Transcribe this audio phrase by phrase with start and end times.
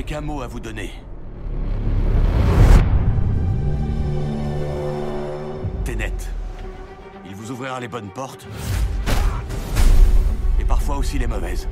[0.00, 0.92] Je n'ai qu'un mot à vous donner.
[5.84, 6.14] Ténet.
[7.26, 8.48] Il vous ouvrira les bonnes portes.
[10.58, 11.68] Et parfois aussi les mauvaises.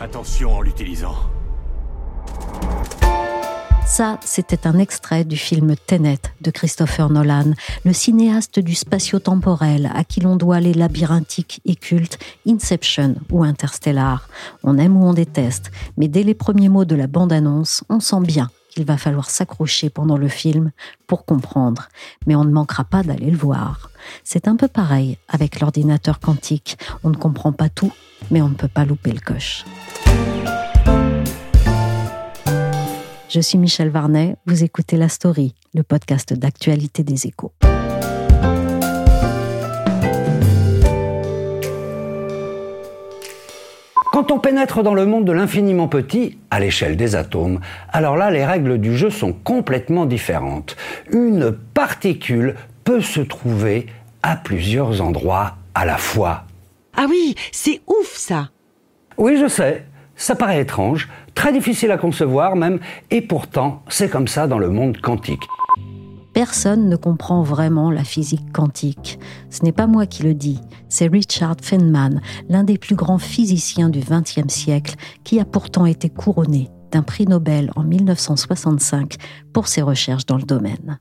[0.00, 1.16] Attention en l'utilisant.
[4.00, 7.52] Ça, c'était un extrait du film Tenet de Christopher Nolan,
[7.84, 14.26] le cinéaste du spatio-temporel à qui l'on doit les labyrinthiques et cultes Inception ou Interstellar.
[14.62, 18.22] On aime ou on déteste, mais dès les premiers mots de la bande-annonce, on sent
[18.22, 20.70] bien qu'il va falloir s'accrocher pendant le film
[21.06, 21.90] pour comprendre,
[22.26, 23.90] mais on ne manquera pas d'aller le voir.
[24.24, 27.92] C'est un peu pareil avec l'ordinateur quantique, on ne comprend pas tout,
[28.30, 29.66] mais on ne peut pas louper le coche.
[33.32, 37.52] Je suis Michel Varnet, vous écoutez La Story, le podcast d'actualité des échos.
[44.10, 48.32] Quand on pénètre dans le monde de l'infiniment petit, à l'échelle des atomes, alors là,
[48.32, 50.76] les règles du jeu sont complètement différentes.
[51.12, 53.86] Une particule peut se trouver
[54.24, 56.46] à plusieurs endroits à la fois.
[56.96, 58.50] Ah oui, c'est ouf ça
[59.18, 59.84] Oui, je sais,
[60.20, 62.78] ça paraît étrange, très difficile à concevoir même,
[63.10, 65.48] et pourtant, c'est comme ça dans le monde quantique.
[66.34, 69.18] Personne ne comprend vraiment la physique quantique.
[69.48, 73.88] Ce n'est pas moi qui le dis, c'est Richard Feynman, l'un des plus grands physiciens
[73.88, 74.94] du XXe siècle,
[75.24, 79.14] qui a pourtant été couronné d'un prix Nobel en 1965
[79.54, 81.00] pour ses recherches dans le domaine.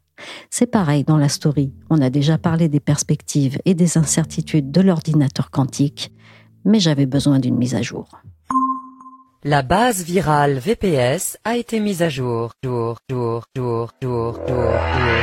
[0.49, 4.81] C'est pareil dans la story, on a déjà parlé des perspectives et des incertitudes de
[4.81, 6.13] l'ordinateur quantique,
[6.63, 8.07] mais j'avais besoin d'une mise à jour.
[9.45, 12.51] La base virale VPS a été mise à jour.
[12.61, 15.19] Jour, jour, jour, jour, jour, jour,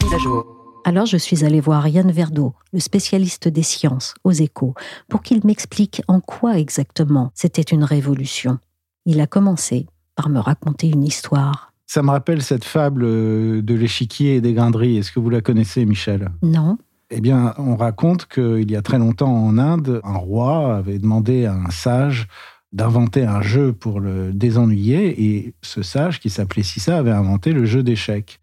[0.00, 0.46] Mise à jour.
[0.84, 4.74] Alors je suis allée voir Yann Verdeau, le spécialiste des sciences, aux échos,
[5.08, 8.60] pour qu'il m'explique en quoi exactement c'était une révolution.
[9.06, 11.72] Il a commencé par me raconter une histoire.
[11.88, 14.96] Ça me rappelle cette fable de l'échiquier et des grinderies.
[14.96, 16.30] Est-ce que vous la connaissez, Michel?
[16.40, 16.78] Non.
[17.12, 21.44] Eh bien, on raconte qu'il y a très longtemps en Inde, un roi avait demandé
[21.44, 22.28] à un sage
[22.72, 27.64] d'inventer un jeu pour le désennuyer, et ce sage, qui s'appelait Sissa, avait inventé le
[27.64, 28.40] jeu d'échecs.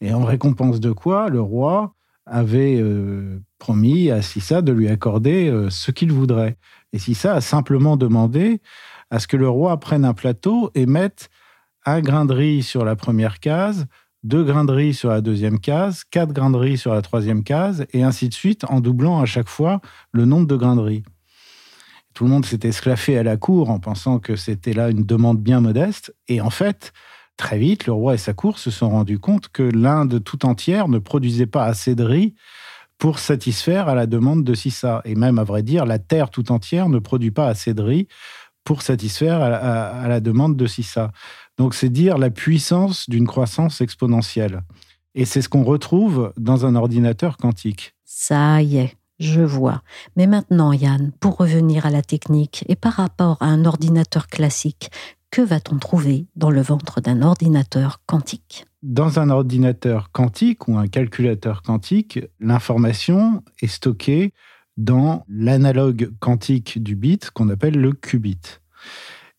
[0.00, 1.94] Et en récompense de quoi, le roi
[2.24, 6.56] avait euh, promis à Sissa de lui accorder euh, ce qu'il voudrait.
[6.92, 8.60] Et Sissa a simplement demandé
[9.10, 11.30] à ce que le roi prenne un plateau et mette
[11.84, 13.86] un grain de riz sur la première case,
[14.24, 17.44] deux grains de riz sur la deuxième case, quatre grains de riz sur la troisième
[17.44, 19.80] case, et ainsi de suite, en doublant à chaque fois
[20.12, 21.02] le nombre de grains de riz.
[22.14, 25.40] Tout le monde s'était esclaffé à la cour en pensant que c'était là une demande
[25.40, 26.92] bien modeste, et en fait,
[27.36, 30.88] très vite, le roi et sa cour se sont rendus compte que l'Inde tout entière
[30.88, 32.34] ne produisait pas assez de riz
[32.96, 35.02] pour satisfaire à la demande de Sissa.
[35.04, 38.08] Et même, à vrai dire, la terre tout entière ne produit pas assez de riz
[38.62, 41.10] pour satisfaire à, à la demande de Sissa.
[41.58, 44.62] Donc c'est dire la puissance d'une croissance exponentielle.
[45.14, 47.94] Et c'est ce qu'on retrouve dans un ordinateur quantique.
[48.04, 49.82] Ça y est, je vois.
[50.16, 54.90] Mais maintenant, Yann, pour revenir à la technique et par rapport à un ordinateur classique,
[55.30, 58.66] que va-t-on trouver dans le ventre d'un ordinateur quantique?
[58.82, 64.32] Dans un ordinateur quantique ou un calculateur quantique, l'information est stockée
[64.76, 68.38] dans l'analogue quantique du bit qu'on appelle le qubit.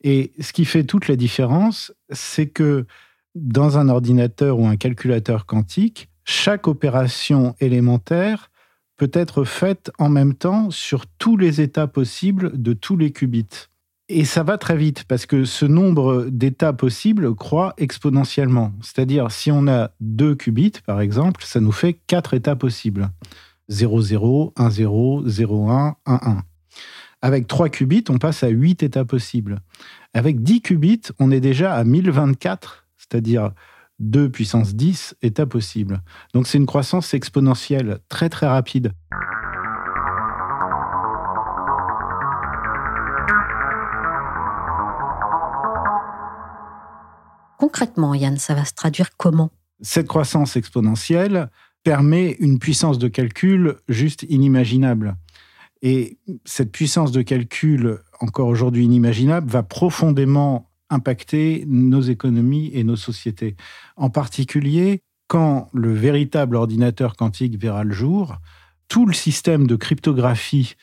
[0.04, 2.86] Et ce qui fait toute la différence, c'est que
[3.34, 8.52] dans un ordinateur ou un calculateur quantique, chaque opération élémentaire
[8.98, 13.68] peut être faite en même temps sur tous les états possibles de tous les qubits.
[14.08, 18.72] Et ça va très vite parce que ce nombre d'états possibles croît exponentiellement.
[18.82, 23.10] C'est-à-dire, si on a deux qubits, par exemple, ça nous fait quatre états possibles.
[23.70, 26.44] 0, 0, 1, 0, 0, 1, 1, 1.
[27.22, 29.60] Avec 3 qubits, on passe à 8 états possibles.
[30.14, 33.52] Avec 10 qubits, on est déjà à 1024, c'est-à-dire
[34.00, 36.02] 2 puissance 10 états possibles.
[36.34, 38.92] Donc c'est une croissance exponentielle très très rapide.
[47.58, 49.52] Concrètement, Yann, ça va se traduire comment?
[49.82, 51.50] Cette croissance exponentielle
[51.84, 55.16] permet une puissance de calcul juste inimaginable.
[55.86, 62.96] Et cette puissance de calcul, encore aujourd'hui inimaginable, va profondément impacter nos économies et nos
[62.96, 63.56] sociétés.
[63.96, 68.38] En particulier, quand le véritable ordinateur quantique verra le jour,
[68.88, 70.74] tout le système de cryptographie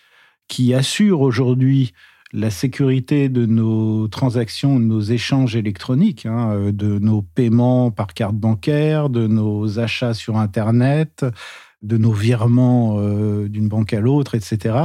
[0.46, 1.94] qui assure aujourd'hui
[2.32, 8.14] la sécurité de nos transactions, de nos échanges électroniques, hein, euh, de nos paiements par
[8.14, 11.26] carte bancaire, de nos achats sur Internet,
[11.82, 14.76] de nos virements euh, d'une banque à l'autre, etc.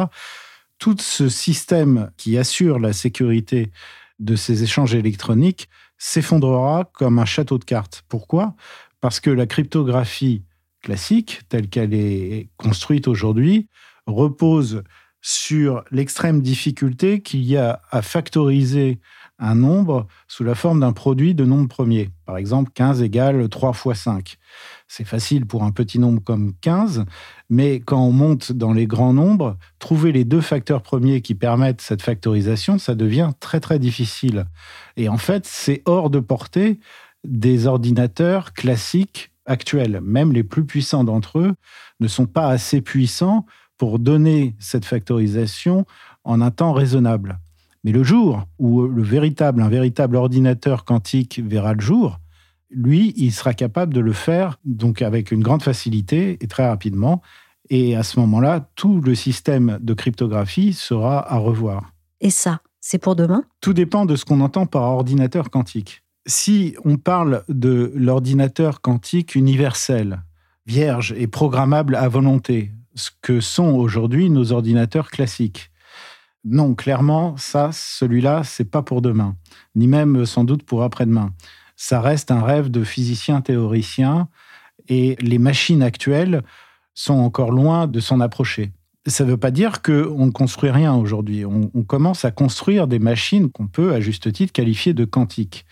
[0.79, 3.71] Tout ce système qui assure la sécurité
[4.19, 8.03] de ces échanges électroniques s'effondrera comme un château de cartes.
[8.07, 8.55] Pourquoi?
[9.01, 10.43] Parce que la cryptographie
[10.81, 13.67] classique, telle qu'elle est construite aujourd'hui,
[14.05, 14.83] repose
[15.21, 18.99] sur l'extrême difficulté qu'il y a à factoriser
[19.39, 22.09] un nombre sous la forme d'un produit de nombre premier.
[22.25, 24.37] Par exemple, 15 égale 3 fois 5.
[24.87, 27.05] C'est facile pour un petit nombre comme 15,
[27.49, 31.81] mais quand on monte dans les grands nombres, trouver les deux facteurs premiers qui permettent
[31.81, 34.45] cette factorisation, ça devient très très difficile.
[34.95, 36.79] Et en fait, c'est hors de portée
[37.23, 40.01] des ordinateurs classiques actuels.
[40.01, 41.55] Même les plus puissants d'entre eux
[41.99, 43.45] ne sont pas assez puissants
[43.77, 45.85] pour donner cette factorisation
[46.23, 47.39] en un temps raisonnable.
[47.87, 52.19] Mais le jour où le véritable, un véritable ordinateur quantique verra le jour,
[52.69, 57.21] lui, il sera capable de le faire donc avec une grande facilité et très rapidement.
[57.69, 61.93] Et à ce moment-là, tout le système de cryptographie sera à revoir.
[62.19, 63.45] Et ça, c'est pour demain?
[63.61, 66.03] Tout dépend de ce qu'on entend par ordinateur quantique.
[66.25, 70.23] Si on parle de l'ordinateur quantique universel,
[70.65, 75.71] vierge et programmable à volonté, ce que sont aujourd'hui nos ordinateurs classiques.
[76.49, 79.35] Non, clairement, ça, celui-là, c'est pas pour demain,
[79.75, 81.33] ni même sans doute pour après-demain.
[81.75, 84.29] Ça reste un rêve de physicien théoricien
[84.87, 86.43] et les machines actuelles
[86.93, 88.71] sont encore loin de s'en approcher.
[89.05, 91.43] Ça ne veut pas dire qu'on ne construit rien aujourd'hui.
[91.45, 95.65] On, on, commence à construire des machines qu'on peut, à juste titre, qualifier de quantiques.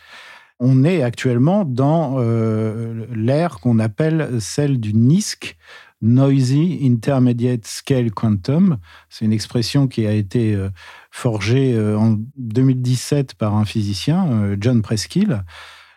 [0.59, 5.57] On est actuellement dans euh, l'ère qu'on appelle celle du NISC,
[6.01, 8.77] Noisy Intermediate Scale Quantum.
[9.09, 10.69] C'est une expression qui a été euh,
[11.11, 15.43] forgée euh, en 2017 par un physicien, euh, John Preskill,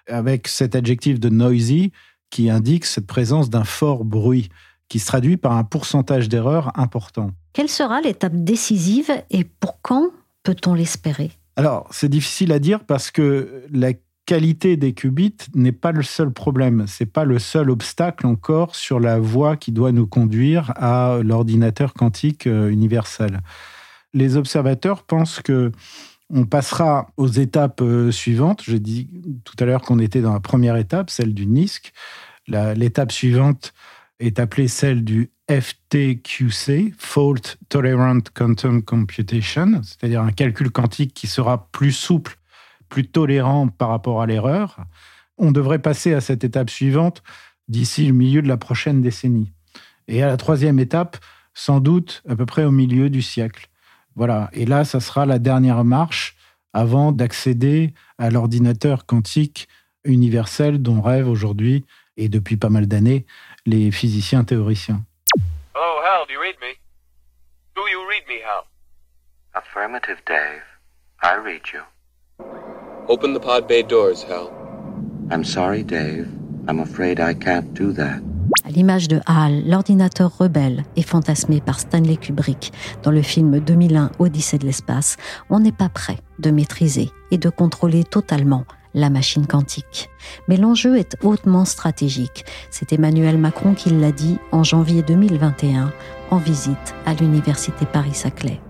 [0.08, 1.92] avec cet adjectif de noisy
[2.30, 4.48] qui indique cette présence d'un fort bruit
[4.88, 7.32] qui se traduit par un pourcentage d'erreur important.
[7.52, 10.10] Quelle sera l'étape décisive et pour quand
[10.42, 11.32] peut-on l'espérer?
[11.56, 13.92] Alors, c'est difficile à dire parce que la
[14.28, 16.84] qualité des qubits n'est pas le seul problème.
[16.86, 21.94] C'est pas le seul obstacle encore sur la voie qui doit nous conduire à l'ordinateur
[21.94, 23.40] quantique euh, universel.
[24.12, 25.72] Les observateurs pensent que
[26.28, 28.62] on passera aux étapes euh, suivantes.
[28.66, 29.08] J'ai dit
[29.44, 31.94] tout à l'heure qu'on était dans la première étape, celle du NISC.
[32.48, 33.72] L'étape suivante
[34.20, 41.70] est appelée celle du FTQC, Fault Tolerant Quantum Computation, c'est-à-dire un calcul quantique qui sera
[41.72, 42.38] plus souple
[42.88, 44.78] plus tolérant par rapport à l'erreur.
[45.36, 47.22] On devrait passer à cette étape suivante
[47.68, 49.52] d'ici le milieu de la prochaine décennie.
[50.08, 51.18] Et à la troisième étape,
[51.54, 53.68] sans doute à peu près au milieu du siècle.
[54.14, 54.48] Voilà.
[54.52, 56.36] Et là, ça sera la dernière marche
[56.72, 59.68] avant d'accéder à l'ordinateur quantique
[60.04, 61.84] universel dont rêvent aujourd'hui,
[62.16, 63.26] et depuis pas mal d'années,
[63.66, 65.04] les physiciens théoriciens.
[65.74, 66.74] Oh, Hal, do you read me?
[67.76, 68.64] Do you read me, Hal?
[69.54, 70.62] Affirmative, Dave.
[71.22, 71.80] I read you.
[73.10, 74.50] Open the pod bay doors, Hal.
[75.30, 76.28] I'm sorry, Dave.
[76.68, 78.20] I'm afraid I can't do that.
[78.64, 82.70] À l'image de HAL, l'ordinateur rebelle est fantasmé par Stanley Kubrick
[83.02, 85.16] dans le film 2001 Odyssée de l'espace,
[85.48, 90.10] on n'est pas prêt de maîtriser et de contrôler totalement la machine quantique.
[90.46, 92.44] Mais l'enjeu est hautement stratégique.
[92.70, 95.92] C'est Emmanuel Macron qui l'a dit en janvier 2021
[96.30, 98.60] en visite à l'université Paris-Saclay.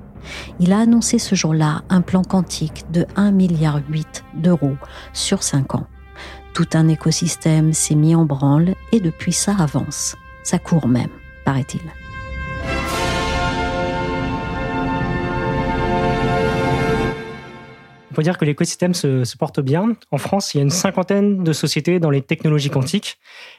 [0.61, 3.81] Il a annoncé ce jour-là un plan quantique de 1,8 milliard
[4.35, 4.77] d'euros
[5.13, 5.87] sur 5 ans.
[6.55, 10.17] Tout un écosystème s'est mis en branle et depuis ça avance.
[10.43, 11.11] Ça court même,
[11.45, 11.81] paraît-il.
[18.11, 19.95] On peut dire que l'écosystème se, se, porte bien.
[20.11, 23.19] En France, il y a une cinquantaine de sociétés dans les technologies quantiques.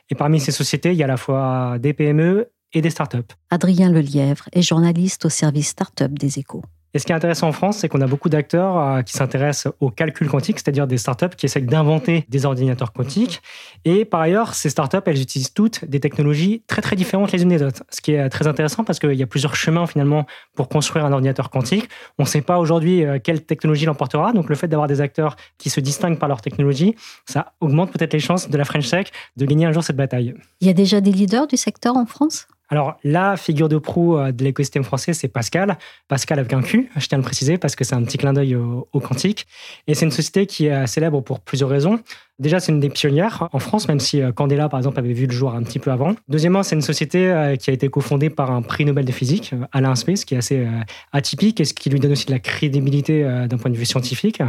[0.09, 3.33] Et parmi ces sociétés, il y a à la fois des PME et des startups.
[3.49, 6.63] Adrien Lelièvre est journaliste au service startup des échos.
[6.95, 9.71] Et ce qui est intéressant en France, c'est qu'on a beaucoup d'acteurs euh, qui s'intéressent
[9.79, 13.41] au calcul quantique, c'est-à-dire des startups qui essaient d'inventer des ordinateurs quantiques.
[13.85, 17.49] Et par ailleurs, ces startups, elles utilisent toutes des technologies très très différentes les unes
[17.49, 17.83] des autres.
[17.91, 21.13] Ce qui est très intéressant parce qu'il y a plusieurs chemins finalement pour construire un
[21.13, 21.87] ordinateur quantique.
[22.17, 24.33] On ne sait pas aujourd'hui euh, quelle technologie l'emportera.
[24.33, 26.95] Donc le fait d'avoir des acteurs qui se distinguent par leur technologie,
[27.27, 29.07] ça augmente peut-être les chances de la French Tech
[29.37, 30.33] de gagner un jour cette bataille.
[30.59, 32.47] Il y a déjà des leaders du secteur en France?
[32.69, 35.77] Alors, la figure de proue euh, de l'écosystème français, c'est Pascal.
[36.07, 38.31] Pascal avec un Q, je tiens à le préciser, parce que c'est un petit clin
[38.31, 39.47] d'œil au, quantique.
[39.87, 41.99] Et c'est une société qui est célèbre pour plusieurs raisons.
[42.37, 45.25] Déjà, c'est une des pionnières en France, même si euh, Candela, par exemple, avait vu
[45.25, 46.13] le jour un petit peu avant.
[46.27, 49.53] Deuxièmement, c'est une société euh, qui a été cofondée par un prix Nobel de physique,
[49.71, 50.67] Alain Space, qui est assez
[51.11, 54.41] atypique et ce qui lui donne aussi de la crédibilité d'un point de vue scientifique.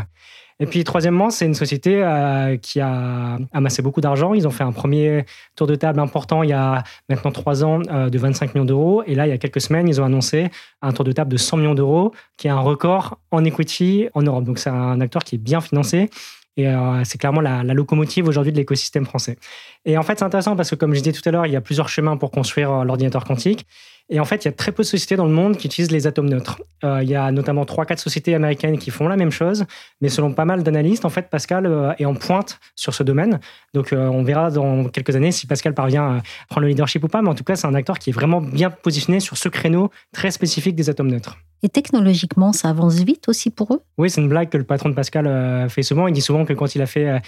[0.63, 4.35] Et puis, troisièmement, c'est une société euh, qui a amassé beaucoup d'argent.
[4.35, 5.25] Ils ont fait un premier
[5.57, 9.03] tour de table important il y a maintenant trois ans euh, de 25 millions d'euros.
[9.07, 10.51] Et là, il y a quelques semaines, ils ont annoncé
[10.83, 14.21] un tour de table de 100 millions d'euros, qui est un record en equity en
[14.21, 14.45] Europe.
[14.45, 16.11] Donc, c'est un acteur qui est bien financé.
[16.59, 19.39] Et euh, c'est clairement la, la locomotive aujourd'hui de l'écosystème français.
[19.87, 21.57] Et en fait, c'est intéressant parce que, comme je disais tout à l'heure, il y
[21.57, 23.67] a plusieurs chemins pour construire l'ordinateur quantique.
[24.13, 25.93] Et en fait, il y a très peu de sociétés dans le monde qui utilisent
[25.93, 26.61] les atomes neutres.
[26.83, 29.65] Euh, il y a notamment 3-4 sociétés américaines qui font la même chose,
[30.01, 33.39] mais selon pas mal d'analystes, en fait, Pascal euh, est en pointe sur ce domaine.
[33.73, 37.09] Donc, euh, on verra dans quelques années si Pascal parvient à prendre le leadership ou
[37.09, 39.49] pas, mais en tout cas, c'est un acteur qui est vraiment bien positionné sur ce
[39.49, 41.39] créneau très spécifique des atomes neutres.
[41.63, 43.83] Et technologiquement, ça avance vite aussi pour eux?
[43.99, 46.09] Oui, c'est une blague que le patron de Pascal fait souvent.
[46.09, 47.21] Il dit souvent que quand il a fait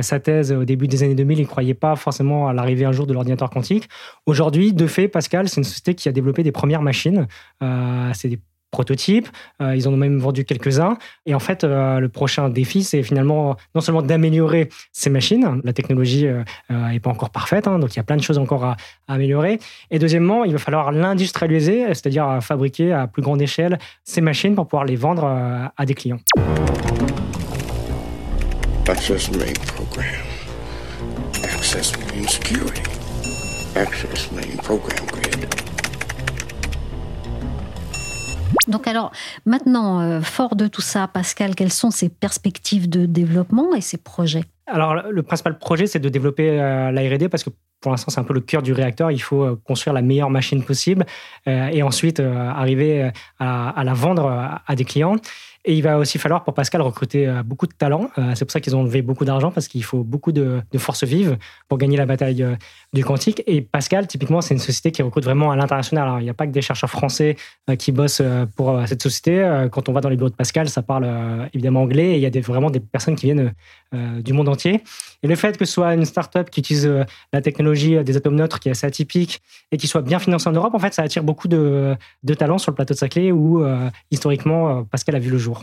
[0.00, 2.90] sa thèse au début des années 2000, il ne croyait pas forcément à l'arrivée un
[2.90, 3.88] jour de l'ordinateur quantique.
[4.26, 7.26] Aujourd'hui, de fait, Pascal, c'est une société qui a développé des premières machines.
[7.62, 8.38] Euh, c'est des
[8.70, 9.28] prototypes.
[9.62, 10.98] Euh, ils en ont même vendu quelques-uns.
[11.24, 15.60] Et en fait, euh, le prochain défi, c'est finalement non seulement d'améliorer ces machines.
[15.64, 16.28] La technologie
[16.68, 18.76] n'est pas encore parfaite, hein, donc il y a plein de choses encore à,
[19.08, 19.60] améliorer.
[19.90, 24.66] Et deuxièmement, il va falloir l'industrialiser, c'est-à-dire fabriquer à plus grande échelle ces machines pour
[24.66, 26.20] pouvoir les vendre à des clients.
[28.88, 30.04] Access main program.
[31.42, 32.82] Access main security.
[33.74, 35.65] Access main program grid.
[38.68, 39.12] Donc alors,
[39.44, 43.96] maintenant, euh, fort de tout ça, Pascal, quelles sont ses perspectives de développement et ses
[43.96, 44.44] projets?
[44.66, 48.18] Alors, le principal projet, c'est de développer euh, la R&D parce que pour l'instant, c'est
[48.18, 49.12] un peu le cœur du réacteur.
[49.12, 51.06] Il faut euh, construire la meilleure machine possible
[51.46, 55.16] et ensuite arriver à, la vendre à des clients.
[55.68, 58.08] Et il va aussi falloir pour Pascal recruter euh, beaucoup de talents.
[58.18, 61.02] Euh, c'est pour ça qu'ils ont levé beaucoup d'argent parce qu'il faut beaucoup de, forces
[61.02, 61.36] vives
[61.68, 62.54] pour gagner la bataille euh,
[62.92, 63.42] du quantique.
[63.48, 66.20] Et Pascal, typiquement, c'est une société qui recrute vraiment à l'international.
[66.20, 67.36] Il n'y a pas que des chercheurs français
[67.78, 68.22] qui bossent
[68.54, 69.66] pour cette société.
[69.72, 71.06] Quand on va dans les bureaux de Pascal, ça parle
[71.52, 73.52] évidemment anglais et il y a vraiment des personnes qui viennent
[73.92, 74.82] du monde entier.
[75.22, 76.90] Et le fait que ce soit une start-up qui utilise
[77.32, 79.42] la technologie des atomes neutres qui est assez atypique
[79.72, 82.58] et qui soit bien financée en Europe, en fait, ça attire beaucoup de, de talents
[82.58, 83.64] sur le plateau de Saclay où
[84.10, 85.55] historiquement Pascal a vu le jour.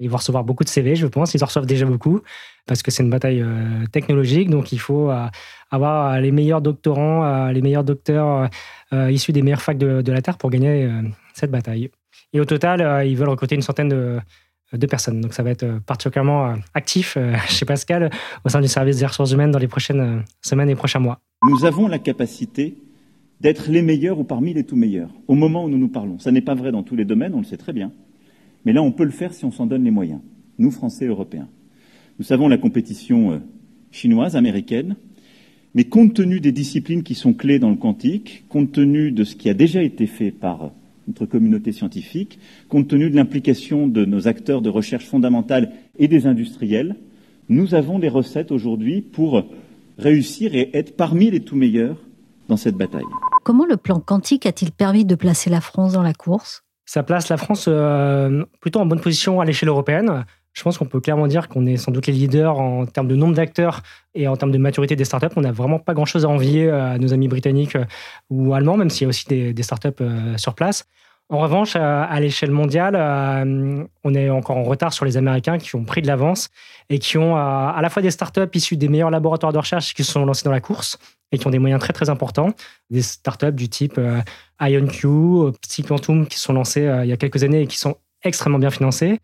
[0.00, 1.34] Ils vont recevoir beaucoup de CV, je pense.
[1.34, 2.20] Ils en reçoivent déjà beaucoup
[2.66, 4.48] parce que c'est une bataille euh, technologique.
[4.48, 5.26] Donc, il faut euh,
[5.70, 8.48] avoir les meilleurs doctorants, euh, les meilleurs docteurs
[8.92, 10.90] issus des meilleures facs de, la Terre pour gagner
[11.32, 11.90] cette bataille.
[12.32, 15.20] Et au total, ils veulent recruter une centaine de, personnes.
[15.20, 17.16] Donc, ça va être particulièrement actif
[17.48, 18.10] chez Pascal
[18.44, 21.20] au sein du service des ressources humaines dans les prochaines semaines et prochains mois.
[21.48, 22.78] Nous avons la capacité
[23.40, 26.18] d'être les meilleurs ou parmi les tout meilleurs au moment où nous nous parlons.
[26.18, 27.92] Ça n'est pas vrai dans tous les domaines, on le sait très bien.
[28.64, 30.20] Mais là, on peut le faire si on s'en donne les moyens,
[30.58, 31.48] nous, Français et Européens.
[32.18, 33.38] Nous savons la compétition euh,
[33.90, 34.96] chinoise, américaine,
[35.74, 39.36] mais compte tenu des disciplines qui sont clés dans le quantique, compte tenu de ce
[39.36, 40.68] qui a déjà été fait par euh,
[41.08, 42.38] notre communauté scientifique,
[42.68, 46.96] compte tenu de l'implication de nos acteurs de recherche fondamentale et des industriels,
[47.48, 49.44] nous avons des recettes aujourd'hui pour
[49.98, 51.96] réussir et être parmi les tout meilleurs
[52.48, 53.02] dans cette bataille.
[53.44, 56.62] Comment le plan quantique a-t-il permis de placer la France dans la course?
[56.84, 60.24] Ça place la France euh, plutôt en bonne position à l'échelle européenne.
[60.52, 63.14] Je pense qu'on peut clairement dire qu'on est sans doute les leaders en termes de
[63.14, 63.82] nombre d'acteurs
[64.14, 65.28] et en termes de maturité des startups.
[65.36, 67.84] On n'a vraiment pas grand-chose à envier à nos amis britanniques euh,
[68.28, 70.84] ou allemands, même s'il y a aussi des, startups euh, sur place.
[71.28, 72.96] En revanche, à, l'échelle mondiale,
[74.02, 76.48] on est encore en retard sur les Américains qui ont pris de l'avance
[76.88, 80.02] et qui ont à la fois des startups issues des meilleurs laboratoires de recherche qui
[80.02, 80.98] se sont lancés dans la course
[81.32, 82.54] et qui ont des moyens très très importants,
[82.90, 84.00] des startups du type
[84.60, 88.58] IonQ, Psyquantum qui sont lancés euh, il y a quelques années et qui sont extrêmement
[88.58, 89.18] bien financés.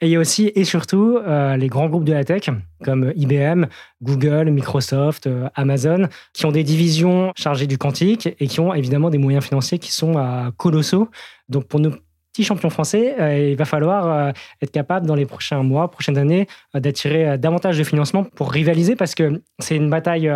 [0.00, 2.48] Et il y a aussi et surtout euh, les grands groupes de la tech
[2.82, 3.66] comme IBM,
[4.00, 9.10] Google, Microsoft, euh, Amazon, qui ont des divisions chargées du quantique et qui ont évidemment
[9.10, 10.14] des moyens financiers qui sont
[10.56, 11.10] colossaux.
[11.48, 11.92] Donc pour nos
[12.38, 13.16] petits champions français,
[13.50, 18.22] il va falloir être capable dans les prochains mois, prochaines années, d'attirer davantage de financement
[18.22, 20.30] pour rivaliser parce que c'est une bataille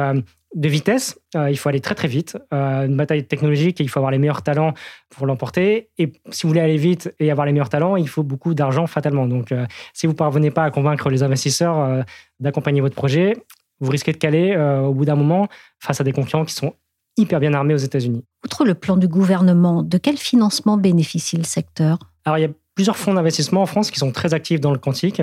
[0.55, 1.19] de vitesse.
[1.35, 2.37] Euh, il faut aller très très vite.
[2.53, 4.75] Euh, une bataille technologique et il faut avoir les meilleurs talents
[5.11, 5.91] pour l'emporter.
[5.99, 8.87] Et si vous voulez aller vite et avoir les meilleurs talents, il faut beaucoup d'argent
[8.87, 9.27] fatalement.
[9.27, 12.05] Donc, euh, si vous ne parvenez pas à convaincre les investisseurs
[12.41, 13.35] d'accompagner votre projet,
[13.81, 15.49] vous risquez de caler au bout d'un moment
[15.81, 16.75] face à des concurrents qui sont
[17.17, 18.25] hyper bien armés aux États-Unis.
[18.45, 21.99] Outre le plan du gouvernement, de quel financement bénéficie le secteur?
[22.25, 24.79] Alors, il y a plusieurs fonds d'investissement en France qui sont très actifs dans le
[24.79, 25.21] quantique.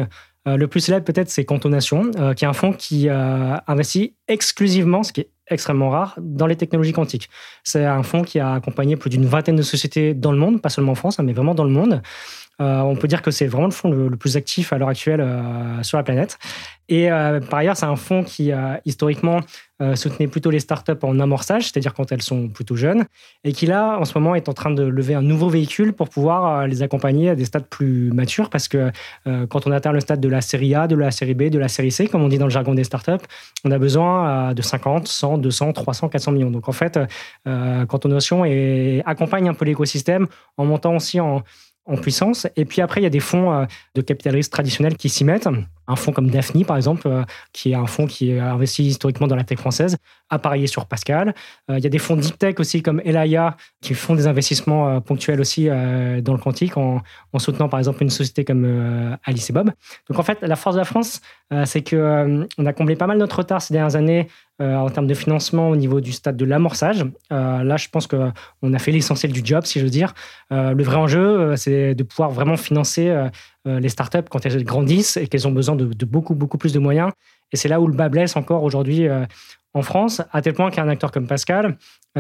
[0.48, 4.16] Euh, le plus célèbre peut-être, c'est Cantonation, euh, qui est un fonds qui euh, investit
[4.28, 7.30] exclusivement, ce qui est extrêmement rare, dans les technologies quantiques.
[7.64, 10.70] C'est un fonds qui a accompagné plus d'une vingtaine de sociétés dans le monde, pas
[10.70, 12.02] seulement en France, hein, mais vraiment dans le monde.
[12.60, 15.26] On peut dire que c'est vraiment le fonds le, plus actif à l'heure actuelle
[15.82, 16.38] sur la planète.
[16.90, 19.42] Et euh, par ailleurs, c'est un fonds qui, euh, historiquement,
[19.82, 23.06] euh, soutenait plutôt les startups en amorçage, c'est-à-dire quand elles sont plutôt jeunes,
[23.44, 26.10] et qui, là, en ce moment, est en train de lever un nouveau véhicule pour
[26.10, 28.92] pouvoir les accompagner à des stades plus matures, parce que
[29.50, 31.68] quand on atteint le stade de la série A, de la série B, de la
[31.68, 33.24] série C, comme on dit dans le jargon des startups,
[33.64, 36.52] on a besoin de 50, 100, 200, 300, 400 millions.
[36.52, 37.00] Donc, en fait,
[37.46, 41.44] quand on notion et accompagne un peu l'écosystème en montant aussi en
[41.90, 42.48] en puissance.
[42.56, 43.66] Et puis après, il y a des fonds euh,
[43.96, 45.50] de capital risque traditionnels qui s'y mettent.
[45.90, 49.26] Un fonds comme Daphne, par exemple, euh, qui est un fonds qui est investi historiquement
[49.26, 49.98] dans la tech française,
[50.30, 51.34] a parié sur Pascal.
[51.72, 55.02] Euh, il y a des fonds deep tech aussi comme Elaya, qui font des investissements
[55.02, 57.02] ponctuels aussi dans le quantique, en,
[57.38, 59.72] soutenant par exemple une société comme Alice et Bob.
[60.10, 61.22] Donc en fait, la force de la France,
[61.66, 64.28] c'est qu'on on a comblé pas mal notre retard ces dernières années
[64.60, 67.06] en termes de financement au niveau du stade de l'amorçage.
[67.32, 70.14] là, je pense qu'on a fait l'essentiel du job, si je veux dire.
[70.52, 73.10] le vrai enjeu, c'est de pouvoir vraiment financer
[73.68, 76.74] euh, euh, les startups quand elles grandissent et qu'elles ont besoin de, beaucoup, beaucoup plus
[76.74, 77.12] de moyens.
[77.52, 79.26] Et c'est là où le bas blesse encore aujourd'hui euh,
[79.74, 81.78] en France, à tel point qu'un acteur comme Pascal,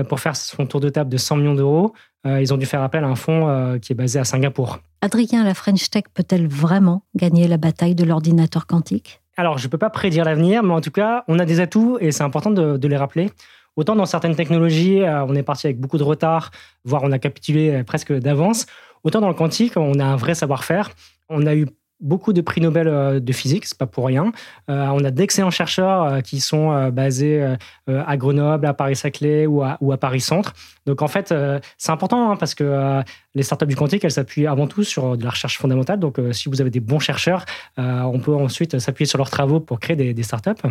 [0.08, 1.93] pour faire son tour de table de 100 millions d'euros,
[2.25, 4.77] ils ont dû faire appel à un fonds qui est basé à Singapour.
[5.01, 9.19] Adrien, la French Tech peut-elle vraiment gagner la bataille de l'ordinateur quantique?
[9.36, 11.98] Alors, je ne peux pas prédire l'avenir, mais en tout cas, on a des atouts
[12.00, 13.31] et c'est important de, les rappeler.
[13.75, 16.51] Autant dans certaines technologies, on est parti avec beaucoup de retard,
[16.86, 18.67] voire on a capitulé presque d'avance.
[19.03, 20.91] Autant dans le quantique, on a un vrai savoir-faire.
[21.30, 21.68] On a eu
[22.00, 24.32] beaucoup de prix Nobel euh, de physique, c'est pas pour rien.
[24.70, 27.56] Euh, on a d'excellents chercheurs euh, qui sont basés
[27.88, 30.54] à Grenoble, à Paris-Saclay ou à, Paris-Centre.
[30.86, 31.34] Donc en fait,
[31.78, 33.02] c'est important hein, parce que
[33.36, 36.00] les startups du quantique, elles s'appuient avant tout sur de la recherche fondamentale.
[36.00, 37.46] Donc si vous avez des bons chercheurs,
[37.78, 40.62] on peut ensuite s'appuyer sur leurs travaux pour créer des, des startups.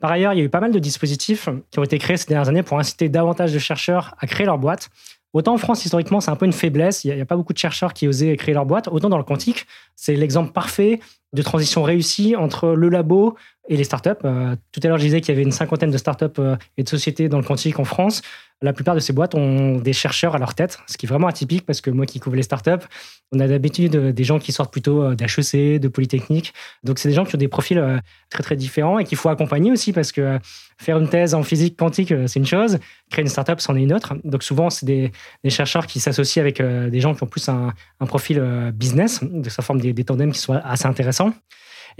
[0.00, 2.26] Par ailleurs, il y a eu pas mal de dispositifs qui ont été créés ces
[2.26, 4.88] dernières années pour inciter davantage de chercheurs à créer leur boîte.
[5.32, 7.04] Autant en France, historiquement, c'est un peu une faiblesse.
[7.04, 8.88] Il n'y a, pas beaucoup de chercheurs qui osaient créer leur boîte.
[8.88, 11.00] Autant dans le quantique, c'est l'exemple parfait
[11.32, 13.36] de transition réussie entre le labo
[13.70, 14.10] et les startups.
[14.24, 16.82] Euh, tout à l'heure, je disais qu'il y avait une cinquantaine de startups euh, et
[16.82, 18.20] de sociétés dans le quantique en France.
[18.62, 21.28] La plupart de ces boîtes ont des chercheurs à leur tête, ce qui est vraiment
[21.28, 22.84] atypique parce que moi qui couvre les startups,
[23.32, 26.52] on a d'habitude des gens qui sortent plutôt euh, d'HEC, de Polytechnique.
[26.82, 27.80] Donc, c'est des gens qui ont des profils
[28.28, 30.38] très, très différents et qu'il faut accompagner aussi parce que
[30.76, 33.92] faire une thèse en physique quantique, c'est une chose, créer une startup, c'en est une
[33.92, 34.14] autre.
[34.24, 35.12] Donc, souvent, c'est des,
[35.48, 38.42] chercheurs qui s'associent avec des gens qui ont plus un, profil
[38.74, 41.32] business, de sa forme des, des tandems qui sont assez intéressants.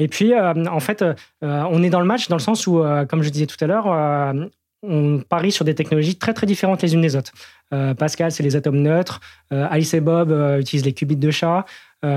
[0.00, 2.82] Et puis, euh, en fait, euh, on est dans le match dans le sens où,
[2.82, 3.84] euh, comme je disais tout à l'heure,
[4.82, 7.32] on parie sur des technologies très très différentes les unes des autres.
[7.98, 9.20] Pascal, c'est les atomes neutres.
[9.50, 11.64] Alice et Bob utilisent les qubits de chat.
[12.02, 12.08] Il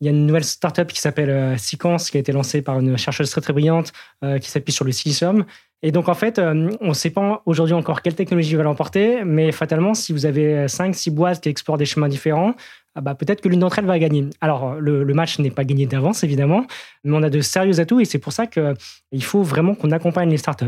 [0.00, 3.30] y a une nouvelle startup qui s'appelle Sequence, qui a été lancée par une chercheuse
[3.30, 3.92] très très brillante,
[4.40, 5.44] qui s'appuie sur le silicium.
[5.82, 9.52] Et donc, en fait, on ne sait pas aujourd'hui encore quelle technologie va l'emporter, mais
[9.52, 12.54] fatalement, si vous avez 5-6 boîtes qui explorent des chemins différents,
[12.96, 14.30] ah bah, peut-être que l'une d'entre elles va gagner.
[14.40, 16.66] Alors, le, match n'est pas gagné d'avance, évidemment,
[17.02, 20.30] mais on a de sérieux atouts et c'est pour ça qu'il faut vraiment qu'on accompagne
[20.30, 20.66] les startups.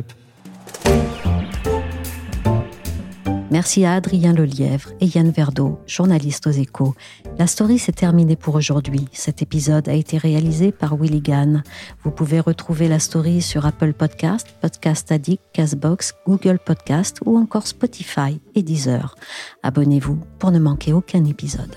[3.50, 6.94] Merci à Adrien Lelièvre et Yann Verdeau, journalistes aux échos.
[7.38, 9.06] La story s'est terminée pour aujourd'hui.
[9.12, 11.62] Cet épisode a été réalisé par Willy Gann.
[12.02, 17.68] Vous pouvez retrouver la story sur Apple Podcast, Podcast Addict, Castbox, Google Podcast ou encore
[17.68, 19.14] Spotify et Deezer.
[19.62, 21.76] Abonnez-vous pour ne manquer aucun épisode.